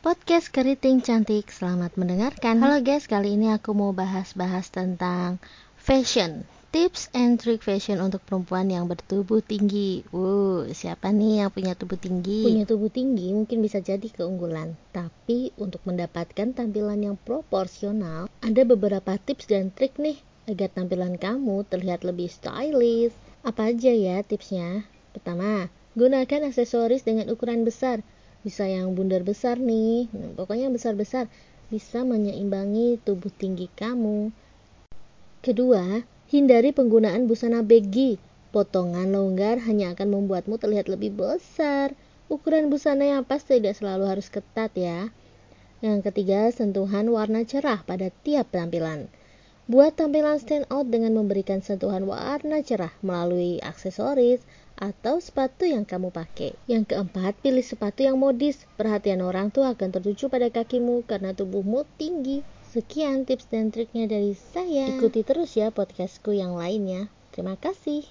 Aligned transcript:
podcast 0.00 0.48
keriting 0.48 1.04
cantik. 1.04 1.52
Selamat 1.52 1.92
mendengarkan. 2.00 2.56
Halo 2.56 2.80
guys, 2.80 3.04
kali 3.04 3.36
ini 3.36 3.52
aku 3.52 3.76
mau 3.76 3.92
bahas-bahas 3.92 4.72
tentang 4.72 5.36
fashion. 5.76 6.48
Tips 6.72 7.12
and 7.12 7.36
trick 7.36 7.60
fashion 7.60 8.00
untuk 8.00 8.24
perempuan 8.24 8.72
yang 8.72 8.88
bertubuh 8.88 9.44
tinggi. 9.44 10.00
Wuh, 10.08 10.72
siapa 10.72 11.12
nih 11.12 11.44
yang 11.44 11.50
punya 11.52 11.76
tubuh 11.76 12.00
tinggi? 12.00 12.48
Punya 12.48 12.64
tubuh 12.64 12.88
tinggi 12.88 13.28
mungkin 13.36 13.60
bisa 13.60 13.84
jadi 13.84 14.08
keunggulan, 14.08 14.72
tapi 14.88 15.52
untuk 15.60 15.84
mendapatkan 15.84 16.56
tampilan 16.56 17.04
yang 17.04 17.16
proporsional, 17.20 18.32
ada 18.40 18.62
beberapa 18.64 19.20
tips 19.20 19.52
dan 19.52 19.68
trik 19.68 20.00
nih 20.00 20.16
agar 20.48 20.72
tampilan 20.72 21.20
kamu 21.20 21.68
terlihat 21.68 22.08
lebih 22.08 22.32
stylish. 22.32 23.12
Apa 23.44 23.68
aja 23.68 23.92
ya 23.92 24.24
tipsnya? 24.24 24.88
Pertama, 25.12 25.68
gunakan 25.92 26.48
aksesoris 26.48 27.04
dengan 27.04 27.28
ukuran 27.28 27.68
besar 27.68 28.00
bisa 28.40 28.64
yang 28.64 28.96
bundar 28.96 29.20
besar 29.20 29.60
nih. 29.60 30.08
Nah, 30.12 30.32
pokoknya 30.36 30.72
besar-besar 30.72 31.28
bisa 31.68 32.02
menyeimbangi 32.02 32.98
tubuh 33.04 33.30
tinggi 33.30 33.68
kamu. 33.76 34.32
Kedua 35.40 36.04
hindari 36.28 36.72
penggunaan 36.72 37.28
busana 37.28 37.60
baggy 37.62 38.20
potongan 38.50 39.14
longgar 39.14 39.62
hanya 39.62 39.94
akan 39.94 40.08
membuatmu 40.10 40.58
terlihat 40.58 40.90
lebih 40.90 41.14
besar. 41.14 41.94
Ukuran 42.30 42.70
busana 42.70 43.06
yang 43.06 43.22
pas 43.26 43.42
tidak 43.42 43.74
selalu 43.78 44.06
harus 44.06 44.30
ketat 44.30 44.70
ya. 44.74 45.10
Yang 45.80 46.12
ketiga 46.12 46.50
sentuhan 46.52 47.08
warna 47.08 47.42
cerah 47.42 47.82
pada 47.82 48.12
tiap 48.22 48.52
tampilan 48.52 49.08
Buat 49.70 50.02
tampilan 50.02 50.42
stand 50.42 50.66
out 50.66 50.90
dengan 50.90 51.14
memberikan 51.14 51.62
sentuhan 51.62 52.02
warna 52.02 52.58
cerah 52.58 52.90
melalui 53.06 53.62
aksesoris 53.62 54.42
atau 54.74 55.22
sepatu 55.22 55.62
yang 55.62 55.86
kamu 55.86 56.10
pakai. 56.10 56.58
Yang 56.66 56.90
keempat, 56.90 57.38
pilih 57.38 57.62
sepatu 57.62 58.02
yang 58.02 58.18
modis. 58.18 58.66
Perhatian 58.74 59.22
orang 59.22 59.54
tuh 59.54 59.62
akan 59.62 59.94
tertuju 59.94 60.26
pada 60.26 60.50
kakimu 60.50 61.06
karena 61.06 61.38
tubuhmu 61.38 61.86
tinggi. 62.02 62.42
Sekian 62.74 63.22
tips 63.22 63.46
dan 63.46 63.70
triknya 63.70 64.10
dari 64.10 64.34
saya. 64.34 64.90
Ikuti 64.90 65.22
terus 65.22 65.54
ya 65.54 65.70
podcastku 65.70 66.34
yang 66.34 66.58
lainnya. 66.58 67.06
Terima 67.30 67.54
kasih. 67.54 68.10